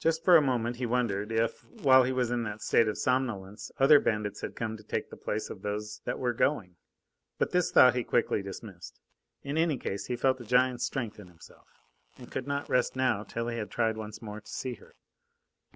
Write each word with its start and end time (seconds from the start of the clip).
Just 0.00 0.24
for 0.24 0.36
a 0.36 0.42
moment 0.42 0.78
he 0.78 0.84
wondered 0.84 1.30
if, 1.30 1.60
while 1.62 2.02
he 2.02 2.10
was 2.10 2.32
in 2.32 2.42
that 2.42 2.60
state 2.60 2.88
of 2.88 2.98
somnolence, 2.98 3.70
other 3.78 4.00
bandits 4.00 4.40
had 4.40 4.56
come 4.56 4.76
to 4.76 4.82
take 4.82 5.10
the 5.10 5.16
place 5.16 5.48
of 5.48 5.62
those 5.62 6.00
that 6.04 6.18
were 6.18 6.32
going. 6.32 6.74
But 7.38 7.52
this 7.52 7.70
thought 7.70 7.94
he 7.94 8.02
quickly 8.02 8.42
dismissed. 8.42 8.98
In 9.44 9.56
any 9.56 9.78
case, 9.78 10.06
he 10.06 10.16
felt 10.16 10.40
a 10.40 10.44
giant's 10.44 10.82
strength 10.84 11.20
in 11.20 11.28
himself, 11.28 11.68
and 12.18 12.32
could 12.32 12.48
not 12.48 12.68
rest 12.68 12.96
now 12.96 13.22
till 13.22 13.46
he 13.46 13.56
had 13.56 13.70
tried 13.70 13.96
once 13.96 14.20
more 14.20 14.40
to 14.40 14.50
see 14.50 14.74
her. 14.74 14.96